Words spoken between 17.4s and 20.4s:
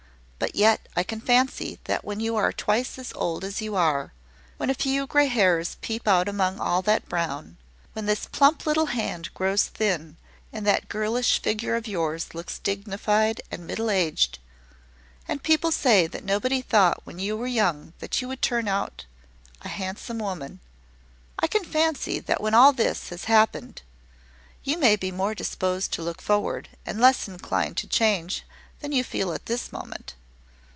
young that you would turn out a handsome